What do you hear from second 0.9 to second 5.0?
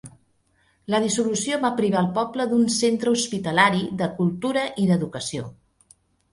La dissolució va privar al poble d'un centre hospitalari, de cultura i